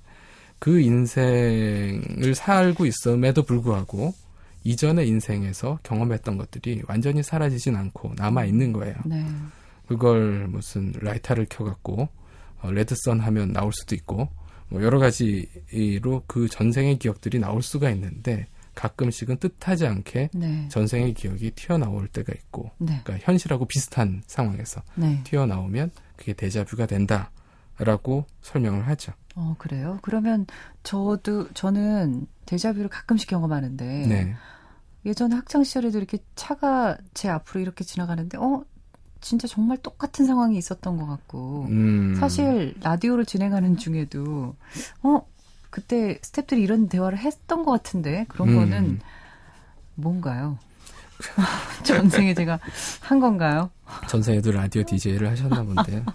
그 0.60 0.80
인생을 0.80 2.34
살고 2.36 2.86
있음에도 2.86 3.44
불구하고 3.44 4.14
이전의 4.64 5.08
인생에서 5.08 5.80
경험했던 5.84 6.38
것들이 6.38 6.82
완전히 6.88 7.22
사라지진 7.22 7.76
않고 7.76 8.14
남아 8.18 8.46
있는 8.46 8.74
거예요. 8.74 8.96
네. 9.06 9.26
그걸 9.88 10.48
무슨 10.48 10.94
라이터를 11.00 11.46
켜갖고 11.50 12.10
어, 12.62 12.72
레드선 12.72 13.20
하면 13.20 13.54
나올 13.54 13.72
수도 13.74 13.94
있고 13.94 14.30
뭐 14.70 14.82
여러 14.82 14.98
가지로 14.98 16.24
그 16.26 16.48
전생의 16.48 16.98
기억들이 16.98 17.38
나올 17.38 17.62
수가 17.62 17.92
있는데 17.92 18.48
가끔씩은 18.76 19.38
뜻하지 19.38 19.88
않게 19.88 20.30
네. 20.34 20.68
전생의 20.70 21.14
기억이 21.14 21.52
튀어나올 21.52 22.08
때가 22.08 22.34
있고 22.34 22.72
네. 22.78 23.02
그러니까 23.04 23.26
현실하고 23.26 23.66
비슷한 23.66 24.22
상황에서 24.28 24.82
네. 24.96 25.22
튀어나오면 25.24 25.92
그게 26.16 26.34
데자뷰가 26.34 26.86
된다라고 26.86 28.26
설명을 28.42 28.88
하죠. 28.90 29.14
어, 29.36 29.56
그래요? 29.58 30.00
그러면 30.02 30.46
저도, 30.84 31.50
저는 31.54 32.28
데자뷰를 32.46 32.90
가끔씩 32.90 33.30
경험하는데, 33.30 33.86
네. 34.08 34.36
예전에 35.06 35.36
학창 35.36 35.64
시절에도 35.64 35.98
이렇게 35.98 36.20
차가 36.36 36.98
제 37.14 37.28
앞으로 37.28 37.60
이렇게 37.60 37.84
지나가는데, 37.84 38.38
어, 38.38 38.64
진짜 39.20 39.48
정말 39.48 39.78
똑같은 39.78 40.26
상황이 40.26 40.58
있었던 40.58 40.98
것 40.98 41.06
같고, 41.06 41.66
음, 41.70 42.16
사실 42.16 42.76
라디오를 42.82 43.26
진행하는 43.26 43.76
중에도, 43.76 44.56
어, 45.04 45.22
그때 45.76 46.18
스탭들이 46.22 46.62
이런 46.62 46.88
대화를 46.88 47.18
했던 47.18 47.66
것 47.66 47.72
같은데, 47.74 48.24
그런 48.30 48.48
음. 48.48 48.56
거는 48.56 49.00
뭔가요? 49.96 50.58
전생에 51.84 52.34
제가 52.34 52.62
한 53.02 53.20
건가요? 53.20 53.70
전생에도 54.08 54.54
라디오 54.54 54.84
DJ를 54.84 55.30
하셨나 55.30 55.64
본데요. 55.64 56.06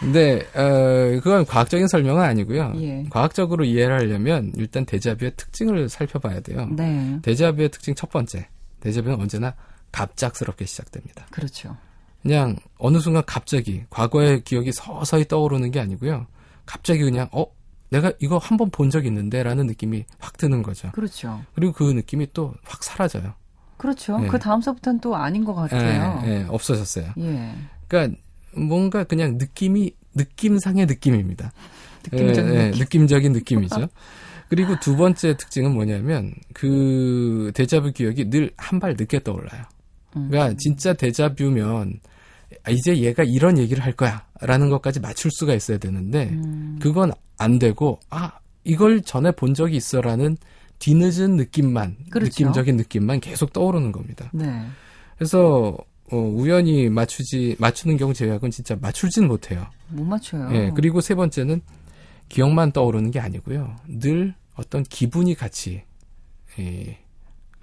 근데 0.00 0.46
어, 0.54 1.20
그건 1.22 1.44
과학적인 1.44 1.86
설명은 1.86 2.22
아니고요. 2.22 2.72
예. 2.76 3.04
과학적으로 3.10 3.64
이해를 3.64 3.94
하려면 3.94 4.52
일단 4.56 4.86
데자뷰의 4.86 5.32
특징을 5.36 5.90
살펴봐야 5.90 6.40
돼요. 6.40 6.66
네. 6.72 7.18
데자뷰의 7.20 7.68
특징 7.68 7.94
첫 7.94 8.08
번째. 8.08 8.48
데자뷰는 8.80 9.20
언제나 9.20 9.54
갑작스럽게 9.92 10.64
시작됩니다. 10.64 11.26
그렇죠. 11.30 11.76
그냥 12.22 12.56
어느 12.78 13.00
순간 13.00 13.22
갑자기 13.26 13.84
과거의 13.90 14.44
기억이 14.44 14.72
서서히 14.72 15.28
떠오르는 15.28 15.70
게 15.72 15.78
아니고요. 15.78 16.26
갑자기 16.64 17.02
그냥 17.02 17.28
어 17.32 17.44
내가 17.92 18.12
이거 18.20 18.38
한번 18.38 18.70
본 18.70 18.90
적 18.90 19.06
있는데라는 19.06 19.66
느낌이 19.66 20.04
확 20.18 20.36
드는 20.38 20.62
거죠. 20.62 20.90
그렇죠. 20.92 21.42
그리고 21.54 21.72
그 21.72 21.84
느낌이 21.84 22.32
또 22.32 22.54
확 22.64 22.82
사라져요. 22.82 23.34
그렇죠. 23.76 24.18
네. 24.18 24.28
그 24.28 24.38
다음서부터는 24.38 25.00
또 25.00 25.14
아닌 25.16 25.44
것 25.44 25.54
같아요. 25.54 26.22
예, 26.24 26.30
예, 26.40 26.46
없어졌어요. 26.48 27.12
예. 27.18 27.52
그러니까 27.88 28.18
뭔가 28.56 29.04
그냥 29.04 29.36
느낌이 29.38 29.92
느낌상의 30.14 30.86
느낌입니다. 30.86 31.52
느낌적인 32.04 32.54
예, 32.54 32.58
예, 32.58 32.64
느낌. 32.70 32.80
느낌적인 32.80 33.32
느낌이죠. 33.32 33.88
그리고 34.48 34.78
두 34.80 34.96
번째 34.96 35.36
특징은 35.36 35.72
뭐냐면 35.72 36.34
그 36.52 37.50
데자뷰 37.54 37.92
기억이 37.92 38.28
늘 38.30 38.50
한 38.58 38.78
발 38.80 38.94
늦게 38.98 39.22
떠올라요. 39.22 39.62
음. 40.16 40.28
그러니까 40.30 40.56
진짜 40.58 40.92
데자뷰면 40.92 42.00
아, 42.04 42.11
이제 42.70 42.98
얘가 42.98 43.24
이런 43.24 43.58
얘기를 43.58 43.82
할 43.82 43.92
거야라는 43.92 44.70
것까지 44.70 45.00
맞출 45.00 45.30
수가 45.32 45.54
있어야 45.54 45.78
되는데 45.78 46.30
음. 46.30 46.78
그건 46.80 47.12
안 47.38 47.58
되고 47.58 47.98
아 48.10 48.38
이걸 48.64 49.02
전에 49.02 49.32
본 49.32 49.54
적이 49.54 49.76
있어라는 49.76 50.36
뒤늦은 50.78 51.36
느낌만 51.36 51.96
그렇죠. 52.10 52.28
느낌적인 52.28 52.76
느낌만 52.76 53.20
계속 53.20 53.52
떠오르는 53.52 53.92
겁니다. 53.92 54.30
네. 54.32 54.66
그래서 55.16 55.76
어, 56.10 56.16
우연히 56.16 56.88
맞추지 56.88 57.56
맞추는 57.58 57.96
경우 57.96 58.12
제외하고는 58.12 58.50
진짜 58.50 58.76
맞출진 58.80 59.26
못해요. 59.26 59.66
못 59.88 60.04
맞춰요. 60.04 60.48
예, 60.52 60.70
그리고 60.74 61.00
세 61.00 61.14
번째는 61.14 61.62
기억만 62.28 62.72
떠오르는 62.72 63.10
게 63.10 63.20
아니고요. 63.20 63.76
늘 63.88 64.34
어떤 64.56 64.82
기분이 64.82 65.34
같이 65.34 65.82
예, 66.58 66.98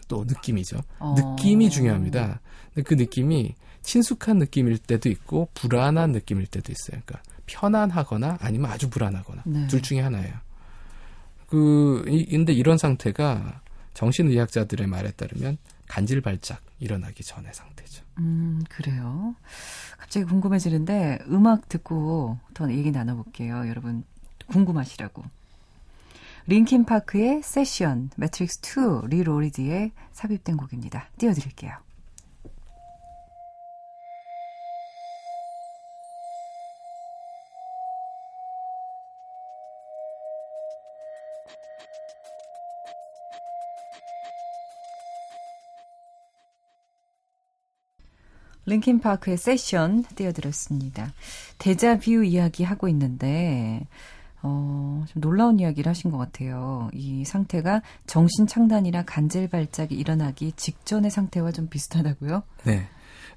또 0.08 0.26
느낌이죠. 0.26 0.80
어. 1.00 1.16
느낌이 1.18 1.70
중요합니다. 1.70 2.42
근데 2.74 2.88
그 2.88 2.94
느낌이 2.96 3.56
친숙한 3.93 4.38
느낌일 4.38 4.78
때도 4.78 5.10
있고 5.10 5.49
불안한 5.56 6.12
느낌일 6.12 6.45
때도 6.45 6.71
있어요. 6.71 7.02
그러니까 7.04 7.23
편안하거나 7.47 8.38
아니면 8.39 8.69
아주 8.69 8.88
불안하거나 8.91 9.41
네. 9.47 9.65
둘 9.67 9.82
중에 9.82 9.99
하나예요. 10.02 10.36
그 11.47 12.06
이- 12.08 12.28
근데 12.28 12.54
이런 12.54 12.78
상태가 12.78 13.62
정신의학자들의 13.95 14.86
말에 14.86 15.10
따르면 15.12 15.58
간질발작 15.88 16.62
일어나기 16.80 17.23
전의 17.23 17.52
상태죠. 17.52 18.04
음, 18.19 18.62
그래요. 18.69 19.34
갑자기 19.97 20.25
궁금해지는데 20.28 21.23
음악 21.30 21.67
듣고 21.67 22.38
더 22.54 22.71
얘기 22.71 22.91
나눠볼게요. 22.91 23.67
여러분 23.67 24.04
궁금하시라고. 24.47 25.23
Linkin 26.46 26.86
Park의 26.86 27.42
Session, 27.44 28.12
매트릭스 28.17 28.60
2 29.04 29.08
Reloaded의 29.08 29.92
삽입된 30.13 30.58
곡입니다. 30.58 31.10
띄워드릴게요. 31.17 31.73
링킨 48.70 49.00
파크의 49.00 49.38
세션 49.38 50.04
띄워드렸습니다. 50.16 51.14
데자뷰 51.58 52.24
이야기 52.24 52.64
하고 52.64 52.88
있는데, 52.88 53.88
어, 54.42 55.04
좀 55.08 55.22
놀라운 55.22 55.60
이야기를 55.60 55.90
하신 55.90 56.12
것 56.12 56.18
같아요. 56.18 56.90
이 56.94 57.26
상태가 57.26 57.82
정신 58.06 58.48
창단이나 58.48 59.04
간질 59.04 59.50
발작이 59.50 59.96
일어나기 59.96 60.54
직전의 60.56 61.12
상태와 61.12 61.52
좀 61.52 61.68
비슷하다고요? 61.68 62.44
네. 62.66 62.88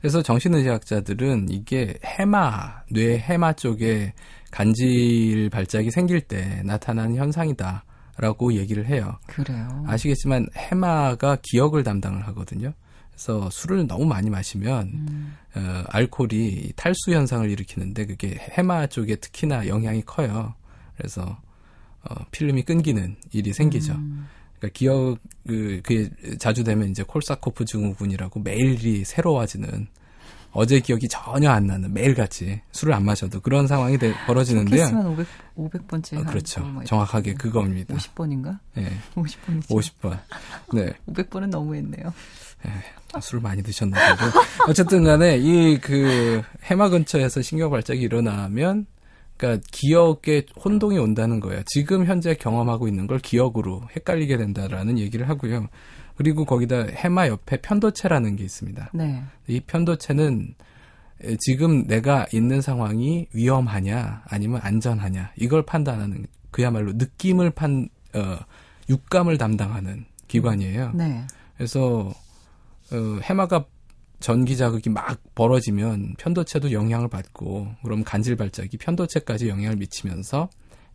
그래서 0.01 0.22
정신의학자들은 0.22 1.48
이게 1.48 1.94
해마, 2.05 2.83
뇌 2.90 3.18
해마 3.18 3.55
쪽에 3.55 4.12
간질 4.51 5.48
발작이 5.51 5.90
생길 5.90 6.20
때 6.20 6.62
나타나는 6.64 7.16
현상이다 7.16 7.85
라고 8.18 8.53
얘기를 8.53 8.87
해요. 8.87 9.18
그래요. 9.27 9.85
아시겠지만 9.87 10.48
해마가 10.57 11.38
기억을 11.42 11.83
담당을 11.83 12.27
하거든요. 12.29 12.72
그래서 13.11 13.48
술을 13.51 13.87
너무 13.87 14.05
많이 14.07 14.31
마시면 14.31 14.88
음, 14.88 15.37
어, 15.55 15.85
알코올이 15.88 16.72
탈수 16.77 17.12
현상을 17.12 17.48
일으키는데 17.51 18.07
그게 18.07 18.37
해마 18.51 18.87
쪽에 18.87 19.16
특히나 19.16 19.66
영향이 19.68 20.03
커요. 20.03 20.55
그래서 20.96 21.40
어, 22.03 22.14
필름이 22.31 22.62
끊기는 22.64 23.16
일이 23.33 23.53
생기죠. 23.53 23.92
음, 23.94 24.27
그러니까 24.59 24.79
기억 24.79 25.18
그 25.46 25.81
그게 25.83 26.11
자주 26.38 26.64
되면 26.64 26.90
이제 26.90 27.03
콜사코프 27.03 27.64
증후군이라고 27.64 28.40
매일이 28.40 29.05
새로워지는 29.05 29.88
어제 30.52 30.80
기억이 30.80 31.08
전혀 31.08 31.50
안 31.50 31.66
나는 31.66 31.92
매일같이 31.94 32.60
술을 32.72 32.92
안 32.94 33.04
마셔도 33.04 33.40
그런 33.40 33.66
상황이 33.66 33.96
돼- 33.98 34.14
벌어지는데요. 34.26 34.84
키스만 34.84 35.06
500, 35.06 35.26
500번째. 35.56 36.18
어, 36.20 36.24
그렇죠. 36.24 36.82
정확하게 36.84 37.34
그겁니다. 37.34 37.94
50번인가? 37.94 38.58
예. 38.78 38.86
50번이죠. 39.14 39.66
50번. 39.68 40.18
네. 40.74 40.92
500번은 41.08 41.46
너무했네요. 41.48 42.12
술을 43.20 43.42
많이 43.42 43.62
드셨나 43.62 43.98
보고. 44.16 44.40
어쨌든 44.68 45.04
간에 45.04 45.36
이 45.38 45.78
그 45.80 46.42
해마 46.64 46.88
근처에서 46.90 47.42
신경 47.42 47.70
발작이 47.70 48.00
일어나면 48.00 48.86
그러니까 49.36 49.62
기억에 49.72 50.44
혼동이 50.62 50.98
온다는 50.98 51.40
거예요. 51.40 51.62
지금 51.66 52.06
현재 52.06 52.34
경험하고 52.34 52.86
있는 52.88 53.06
걸 53.06 53.18
기억으로 53.18 53.82
헷갈리게 53.96 54.36
된다라는 54.36 54.98
얘기를 54.98 55.28
하고요. 55.28 55.68
그리고 56.16 56.44
거기다 56.44 56.85
해마 56.85 57.29
옆에 57.29 57.61
편도체라는 57.61 58.37
게 58.37 58.44
있습니다. 58.44 58.90
네. 58.94 59.22
이 59.46 59.61
편도체는 59.61 60.55
에, 61.25 61.37
지금 61.40 61.87
내가 61.87 62.27
있는 62.33 62.61
상황이 62.61 63.27
위험하냐 63.33 64.22
아니면 64.27 64.61
안전하냐 64.62 65.33
이걸 65.37 65.64
판단하는 65.64 66.27
그야말로 66.51 66.92
느낌을 66.92 67.51
판 67.51 67.88
어, 68.14 68.38
육감을 68.88 69.38
담당하는 69.38 70.05
기관이에요. 70.29 70.92
네. 70.94 71.27
그래서 71.57 72.12
어, 72.92 73.20
해마가 73.22 73.64
전기 74.20 74.57
자극이 74.57 74.88
막 74.90 75.20
벌어지면 75.35 76.14
편도체도 76.18 76.72
영향을 76.72 77.09
받고 77.09 77.75
그럼 77.83 78.05
간질 78.05 78.37
발작이 78.37 78.77
편도체까지 78.77 79.48
영향을 79.48 79.77
미치면서 79.77 80.48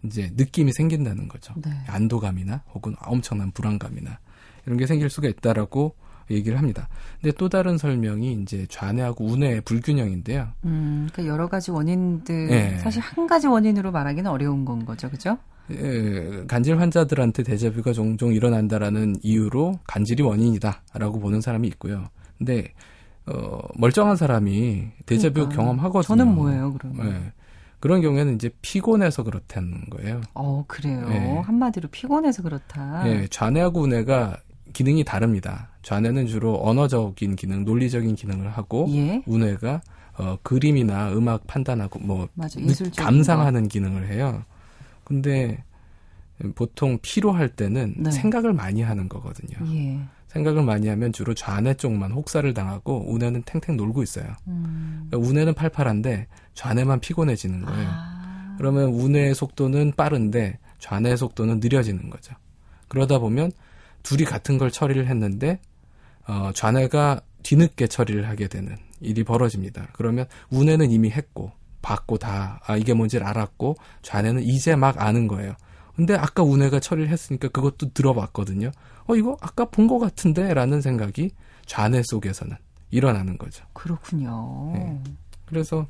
이제 0.04 0.32
느낌이 0.36 0.72
생긴다는 0.74 1.28
거죠. 1.28 1.54
네. 1.58 1.72
안도감이나 1.88 2.64
혹은 2.74 2.96
엄청난 3.02 3.52
불안감이나 3.52 4.20
이런 4.68 4.78
게 4.78 4.86
생길 4.86 5.10
수가 5.10 5.30
있다라고 5.30 5.96
얘기를 6.30 6.58
합니다. 6.58 6.90
근데 7.22 7.34
또 7.38 7.48
다른 7.48 7.78
설명이 7.78 8.34
이제 8.42 8.68
좌뇌하고 8.70 9.26
우뇌의 9.26 9.62
불균형인데요. 9.62 10.50
음, 10.66 11.08
그러니까 11.12 11.34
여러 11.34 11.48
가지 11.48 11.72
원인들, 11.72 12.48
네. 12.48 12.78
사실 12.80 13.02
한 13.02 13.28
가지 13.28 13.48
원인으로 13.48 13.92
말하기는 13.92 14.30
어려운 14.30 14.66
건 14.66 14.86
거죠. 14.86 15.10
그죠? 15.10 15.38
예, 15.72 16.44
간질 16.48 16.80
환자들한테 16.80 17.44
데자뷰가 17.44 17.94
종종 17.94 18.34
일어난다라는 18.34 19.16
이유로 19.22 19.80
간질이 19.88 20.22
원인이다라고 20.22 21.20
보는 21.20 21.40
사람이 21.40 21.66
있고요. 21.70 22.06
근데 22.38 22.74
어, 23.26 23.60
멀쩡한 23.76 24.18
사람이 24.18 24.88
데자뷰 25.06 25.34
그러니까요. 25.34 25.58
경험하거든요. 25.58 26.04
저는 26.04 26.36
뭐예요, 26.36 26.74
그러면? 26.74 27.08
예. 27.08 27.34
그런 27.80 28.02
경우에는 28.02 28.36
이제 28.36 28.50
피곤해서 28.62 29.24
그렇다는 29.24 29.86
거예요. 29.92 30.22
어, 30.34 30.64
그래요. 30.68 31.08
네. 31.10 31.40
한마디로 31.40 31.90
피곤해서 31.90 32.44
그렇다. 32.44 33.04
예, 33.08 33.28
좌뇌하고 33.30 33.82
우뇌가 33.82 34.38
기능이 34.78 35.04
다릅니다. 35.04 35.70
좌뇌는 35.82 36.28
주로 36.28 36.64
언어적인 36.64 37.36
기능, 37.36 37.66
논리적인 37.66 38.14
기능을 38.14 38.48
하고 38.52 38.86
예. 38.92 39.24
우뇌가 39.26 39.82
어, 40.20 40.38
그림이나 40.44 41.12
음악 41.14 41.48
판단하고 41.48 41.98
뭐 41.98 42.28
맞아, 42.36 42.60
감상하는 42.96 43.70
기능을 43.70 44.08
해요. 44.08 44.44
근데 45.04 45.64
보통 46.54 47.00
피로할 47.02 47.50
때는 47.50 47.96
네. 47.98 48.12
생각을 48.12 48.54
많이 48.54 48.84
하는 48.84 49.10
거거든요. 49.10 49.58
예. 49.76 50.00
생각을 50.28 50.62
많이 50.62 50.88
하면 50.90 51.12
주로 51.12 51.34
좌뇌 51.34 51.74
쪽만 51.74 52.12
혹사를 52.12 52.54
당하고 52.54 53.12
우뇌는 53.12 53.44
탱탱 53.48 53.78
놀고 53.78 54.04
있어요. 54.04 54.28
음. 54.48 55.08
그러니까 55.10 55.28
우뇌는 55.28 55.56
팔팔한데 55.56 56.28
좌뇌만 56.54 57.00
피곤해지는 57.00 57.66
거예요. 57.66 57.90
아. 57.90 58.56
그러면 58.60 58.90
우뇌의 58.90 59.34
속도는 59.34 59.94
빠른데 59.98 60.60
좌뇌의 60.78 61.18
속도는 61.18 61.62
느려지는 61.62 62.12
거죠. 62.12 62.36
그러다 62.90 63.18
보면 63.18 63.52
둘이 64.08 64.24
같은 64.26 64.58
걸 64.58 64.72
처리를 64.72 65.08
했는데 65.08 65.60
어, 66.28 66.52
좌뇌가 66.54 67.22
뒤늦게 67.44 67.88
처리를 67.88 68.28
하게 68.28 68.48
되는 68.48 68.78
일이 69.00 69.24
벌어집니다. 69.24 69.88
그러면 69.94 70.26
우뇌는 70.50 70.92
이미 70.92 71.10
했고 71.10 71.52
봤고 71.82 72.18
다 72.18 72.60
아, 72.66 72.76
이게 72.76 72.94
뭔지를 72.94 73.26
알았고 73.26 73.76
좌뇌는 74.02 74.44
이제 74.44 74.76
막 74.76 75.02
아는 75.02 75.28
거예요. 75.28 75.54
근데 75.96 76.16
아까 76.16 76.44
우뇌가 76.44 76.80
처리를 76.80 77.10
했으니까 77.10 77.48
그것도 77.50 77.94
들어봤거든요. 77.94 78.72
어 79.08 79.16
이거 79.16 79.38
아까 79.42 79.66
본 79.66 79.88
것 79.88 80.00
같은데라는 80.00 80.82
생각이 80.82 81.32
좌뇌 81.66 82.02
속에서는 82.06 82.56
일어나는 82.92 83.38
거죠. 83.38 83.66
그렇군요. 83.74 84.72
네. 84.74 85.02
그래서 85.46 85.88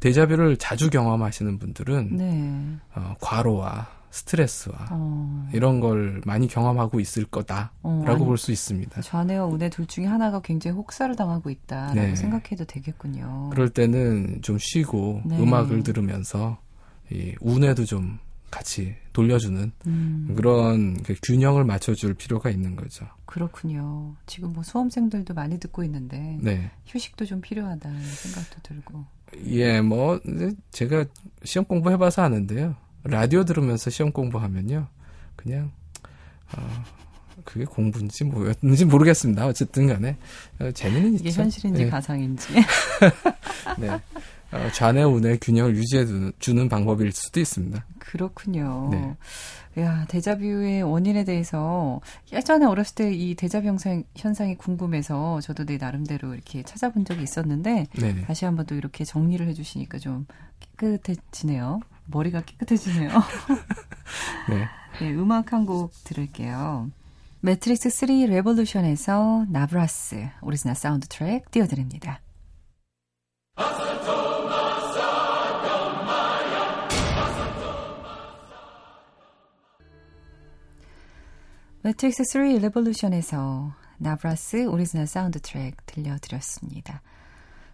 데자뷰를 0.00 0.56
자주 0.56 0.88
경험하시는 0.90 1.58
분들은 1.58 2.16
네. 2.16 2.76
어, 2.94 3.14
과로와 3.20 3.88
스트레스와 4.10 4.88
어. 4.90 5.48
이런 5.52 5.80
걸 5.80 6.20
많이 6.24 6.48
경험하고 6.48 7.00
있을 7.00 7.24
거다라고 7.24 7.70
어, 7.82 8.16
볼 8.16 8.36
수 8.36 8.50
있습니다. 8.52 9.00
좌뇌와 9.02 9.46
우뇌 9.46 9.68
둘 9.70 9.86
중에 9.86 10.06
하나가 10.06 10.40
굉장히 10.40 10.76
혹사를 10.76 11.14
당하고 11.16 11.50
있다라고 11.50 11.94
네. 11.94 12.16
생각해도 12.16 12.64
되겠군요. 12.64 13.50
그럴 13.52 13.68
때는 13.70 14.40
좀 14.42 14.58
쉬고 14.58 15.22
네. 15.24 15.38
음악을 15.38 15.82
들으면서 15.82 16.58
이 17.10 17.34
운에도 17.40 17.84
좀 17.84 18.18
같이 18.50 18.96
돌려주는 19.12 19.70
음, 19.86 20.34
그런 20.36 21.00
그 21.04 21.14
균형을 21.22 21.64
맞춰줄 21.64 22.14
필요가 22.14 22.50
있는 22.50 22.74
거죠. 22.74 23.06
그렇군요. 23.26 24.16
지금 24.26 24.52
뭐 24.52 24.64
수험생들도 24.64 25.34
많이 25.34 25.60
듣고 25.60 25.84
있는데 25.84 26.36
네. 26.40 26.70
휴식도 26.86 27.26
좀 27.26 27.40
필요하다는 27.40 28.00
생각도 28.02 28.56
들고. 28.62 29.04
예, 29.46 29.80
뭐 29.80 30.18
제가 30.72 31.04
시험 31.44 31.64
공부해봐서 31.64 32.22
아는데요. 32.22 32.74
라디오 33.04 33.44
들으면서 33.44 33.90
시험 33.90 34.12
공부하면요, 34.12 34.86
그냥 35.36 35.70
어, 36.56 36.84
그게 37.44 37.64
공부인지 37.64 38.24
뭐였는지 38.24 38.84
모르겠습니다. 38.84 39.46
어쨌든 39.46 39.86
간에 39.86 40.16
어, 40.60 40.70
재미는 40.72 41.14
이게 41.14 41.28
있죠. 41.30 41.42
현실인지 41.42 41.84
네. 41.84 41.90
가상인지. 41.90 42.48
네. 43.78 43.88
어, 44.52 44.68
좌뇌 44.74 45.04
우뇌 45.04 45.38
균형을 45.40 45.76
유지해 45.76 46.04
주- 46.04 46.32
주는 46.40 46.68
방법일 46.68 47.12
수도 47.12 47.38
있습니다. 47.40 47.84
그렇군요. 48.00 48.88
네. 48.90 49.16
야, 49.80 50.04
데자뷰의 50.08 50.82
원인에 50.82 51.22
대해서 51.24 52.00
예전에 52.32 52.66
어렸을 52.66 52.96
때 52.96 53.12
이 53.14 53.36
데자뷰 53.36 53.68
현상, 53.68 54.02
현상이 54.16 54.56
궁금해서 54.56 55.40
저도 55.40 55.64
내 55.64 55.78
나름대로 55.78 56.34
이렇게 56.34 56.64
찾아본 56.64 57.04
적이 57.04 57.22
있었는데 57.22 57.86
네네. 57.92 58.22
다시 58.22 58.44
한번 58.44 58.66
또 58.66 58.74
이렇게 58.74 59.04
정리를 59.04 59.46
해주시니까 59.46 59.98
좀 59.98 60.26
깨끗해지네요. 60.76 61.80
머리가 62.10 62.40
깨끗해지네요. 62.42 63.10
네. 64.48 64.68
네, 65.00 65.14
음악 65.14 65.52
한 65.52 65.64
곡 65.66 65.92
들을게요. 66.04 66.90
매트릭스 67.40 67.88
3 67.90 68.26
Revolution에서 68.26 69.46
Navras 69.48 70.28
오리지널 70.42 70.74
사운드 70.74 71.06
트랙 71.08 71.50
띄워드립니다. 71.50 72.20
매트릭스 81.82 82.24
3 82.24 82.58
Revolution에서 82.60 83.72
Navras 83.98 84.66
오리지널 84.66 85.06
사운드 85.06 85.40
트랙 85.40 85.84
들려드렸습니다. 85.86 87.02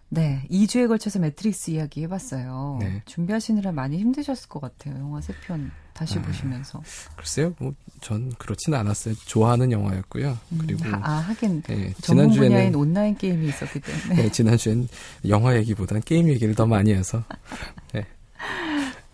네, 0.09 0.43
2주에 0.49 0.87
걸쳐서 0.87 1.19
매트릭스 1.19 1.71
이야기 1.71 2.01
해봤어요. 2.03 2.77
네. 2.79 3.01
준비하시느라 3.05 3.71
많이 3.73 3.97
힘드셨을 3.97 4.47
것 4.47 4.61
같아요. 4.61 4.95
영화 4.99 5.19
세 5.21 5.33
편 5.45 5.69
다시 5.93 6.17
아, 6.19 6.21
보시면서. 6.21 6.81
글쎄요, 7.15 7.53
뭐 7.59 7.73
전 7.99 8.31
그렇지는 8.37 8.77
않았어요. 8.79 9.15
좋아하는 9.25 9.71
영화였고요. 9.71 10.37
그리고 10.59 10.85
하, 10.87 10.97
아, 11.01 11.11
하긴 11.19 11.63
네, 11.63 11.93
전문 12.01 12.27
분야인 12.29 12.49
지난주에는 12.49 12.75
온라인 12.75 13.17
게임이 13.17 13.47
있었기 13.47 13.79
때문에. 13.79 14.15
네, 14.23 14.31
지난주엔 14.31 14.87
영화 15.27 15.55
얘기보다는 15.57 16.03
게임 16.05 16.29
얘기를 16.29 16.53
더 16.53 16.65
많이 16.67 16.93
해서 16.93 17.23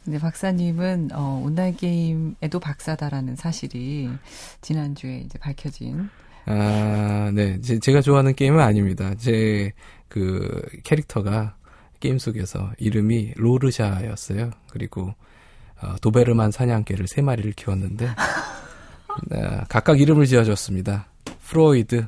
근데 0.04 0.20
박사님은 0.20 1.12
어, 1.14 1.42
온라인 1.46 1.78
게임에도 1.78 2.60
박사다라는 2.60 3.38
사실이 3.38 4.10
지난주에 4.60 5.20
이제 5.20 5.40
밝혀진 5.40 6.10
아, 6.46 7.32
네. 7.34 7.62
제, 7.62 7.80
제가 7.80 8.02
좋아하는 8.02 8.36
게임은 8.36 8.60
아닙니다. 8.60 9.16
제 9.16 9.72
그 10.14 10.62
캐릭터가 10.84 11.56
게임 12.00 12.20
속에서 12.20 12.72
이름이 12.78 13.34
로르샤였어요. 13.36 14.52
그리고 14.70 15.16
어, 15.82 15.96
도베르만 16.02 16.52
사냥개를 16.52 17.08
세 17.08 17.24
마리를 17.24 17.52
키웠는데 17.54 18.10
아, 19.32 19.66
각각 19.70 20.00
이름을 20.00 20.28
지어줬습니다. 20.28 21.08
프로이드, 21.48 22.06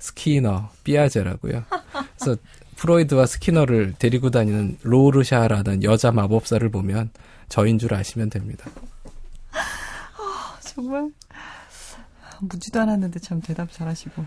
스키너, 0.00 0.70
삐아제라고요. 0.82 1.62
그래서 2.18 2.40
프로이드와 2.74 3.26
스키너를 3.26 3.94
데리고 3.96 4.30
다니는 4.30 4.78
로르샤라는 4.82 5.84
여자 5.84 6.10
마법사를 6.10 6.68
보면 6.70 7.10
저인 7.48 7.78
줄 7.78 7.94
아시면 7.94 8.28
됩니다. 8.28 8.68
정말 10.62 11.12
묻지도 12.40 12.80
않았는데 12.80 13.20
참 13.20 13.40
대답 13.40 13.70
잘하시고. 13.72 14.24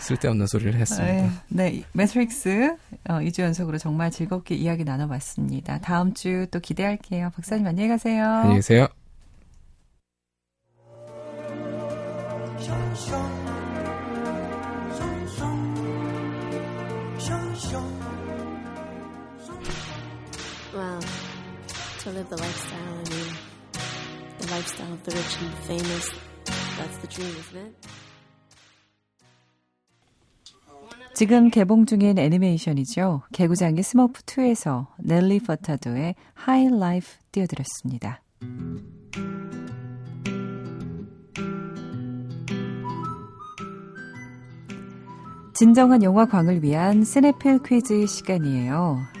쓸데없는 0.00 0.46
소리를 0.46 0.74
했습니다. 0.74 1.06
네, 1.12 1.30
네, 1.48 1.82
매트릭스 1.92 2.76
어, 3.08 3.14
2주 3.14 3.42
연속으로 3.42 3.78
정말 3.78 4.10
즐겁게 4.10 4.54
이야기 4.54 4.84
나눠봤습니다. 4.84 5.78
다음 5.80 6.14
주 6.14 6.46
또 6.50 6.60
기대할게요. 6.60 7.30
박사님 7.34 7.66
안녕히 7.66 7.88
가세요. 7.88 8.24
안녕히 8.24 8.56
계세요. 8.56 8.88
Well, 20.74 21.00
to 22.00 22.10
live 22.10 22.28
the 22.30 22.36
lifestyle, 22.36 22.78
I 22.80 23.10
mean, 23.10 23.34
the 24.38 24.46
lifestyle 24.50 24.92
of 24.92 25.04
the 25.04 25.16
rich 25.16 25.36
and 25.42 25.54
famous. 25.64 26.10
That's 26.10 26.12
the 26.12 26.12
dream, 26.12 26.12
isn't 26.12 26.16
it? 26.16 26.27
지금 31.14 31.50
개봉 31.50 31.86
중인 31.86 32.16
애니메이션이죠. 32.18 33.22
개구장의 33.32 33.82
스머프 33.82 34.22
2에서 34.22 34.86
넬리 34.98 35.40
퍼타도의 35.40 36.14
하이 36.34 36.68
라이프 36.68 37.06
띄워드렸습니다. 37.32 38.22
진정한 45.54 46.04
영화광을 46.04 46.62
위한 46.62 47.02
스네필 47.02 47.64
퀴즈 47.64 48.06
시간이에요. 48.06 49.17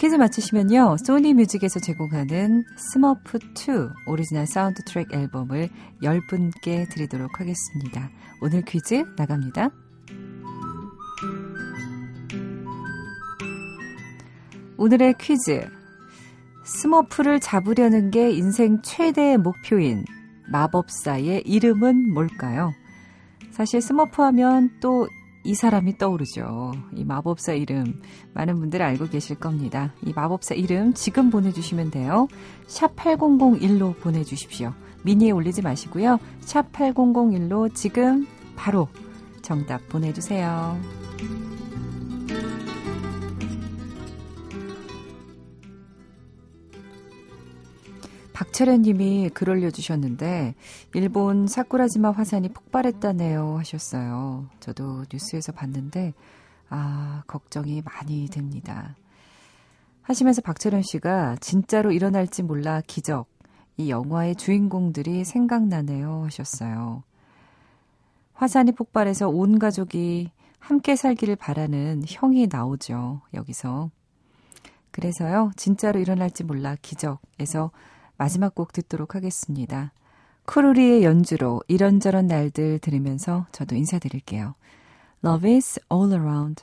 퀴즈 0.00 0.14
맞히시면요. 0.14 0.96
Sony 1.04 1.34
Music에서 1.34 1.78
제공하는 1.78 2.64
스머프 2.74 3.38
2 3.54 4.10
오리지널 4.10 4.46
사운드 4.46 4.82
트랙 4.84 5.12
앨범을 5.12 5.68
10분께 6.02 6.88
드리도록 6.88 7.38
하겠습니다. 7.38 8.08
오늘 8.40 8.62
퀴즈 8.62 9.04
나갑니다. 9.18 9.68
오늘의 14.78 15.16
퀴즈. 15.20 15.68
스머프를 16.64 17.38
잡으려는 17.38 18.10
게 18.10 18.30
인생 18.30 18.80
최대의 18.80 19.36
목표인 19.36 20.06
마법사의 20.50 21.42
이름은 21.44 22.14
뭘까요? 22.14 22.72
사실 23.50 23.82
스머프 23.82 24.22
하면 24.22 24.70
또 24.80 25.06
이 25.42 25.54
사람이 25.54 25.98
떠오르죠. 25.98 26.72
이 26.94 27.04
마법사 27.04 27.54
이름 27.54 28.00
많은 28.34 28.58
분들 28.60 28.82
알고 28.82 29.08
계실 29.08 29.36
겁니다. 29.36 29.94
이 30.04 30.12
마법사 30.12 30.54
이름 30.54 30.92
지금 30.92 31.30
보내주시면 31.30 31.90
돼요. 31.90 32.28
샵 32.66 32.94
8001로 32.96 33.98
보내주십시오. 34.00 34.72
미니에 35.02 35.30
올리지 35.30 35.62
마시고요. 35.62 36.18
샵 36.40 36.70
8001로 36.72 37.74
지금 37.74 38.26
바로 38.54 38.88
정답 39.42 39.88
보내주세요. 39.88 40.99
박철현 48.40 48.80
님이 48.80 49.28
글 49.34 49.50
올려주셨는데, 49.50 50.54
일본 50.94 51.46
사쿠라지마 51.46 52.12
화산이 52.12 52.48
폭발했다네요 52.48 53.58
하셨어요. 53.58 54.46
저도 54.60 55.04
뉴스에서 55.12 55.52
봤는데, 55.52 56.14
아, 56.70 57.22
걱정이 57.26 57.82
많이 57.82 58.30
됩니다. 58.30 58.96
하시면서 60.00 60.40
박철현 60.40 60.80
씨가 60.80 61.36
진짜로 61.42 61.92
일어날지 61.92 62.42
몰라 62.42 62.80
기적. 62.86 63.26
이 63.76 63.90
영화의 63.90 64.36
주인공들이 64.36 65.26
생각나네요 65.26 66.24
하셨어요. 66.24 67.02
화산이 68.32 68.72
폭발해서 68.72 69.28
온 69.28 69.58
가족이 69.58 70.30
함께 70.58 70.96
살기를 70.96 71.36
바라는 71.36 72.04
형이 72.06 72.48
나오죠. 72.50 73.20
여기서. 73.34 73.90
그래서요. 74.92 75.50
진짜로 75.56 76.00
일어날지 76.00 76.44
몰라 76.44 76.74
기적에서 76.80 77.70
마지막 78.20 78.54
곡 78.54 78.74
듣도록 78.74 79.14
하겠습니다. 79.14 79.94
쿠루리의 80.44 81.04
연주로 81.04 81.62
이런저런 81.68 82.26
날들 82.26 82.78
들으면서 82.80 83.46
저도 83.50 83.76
인사드릴게요. 83.76 84.56
Love 85.24 85.56
is 85.56 85.80
all 85.90 86.12
around. 86.12 86.62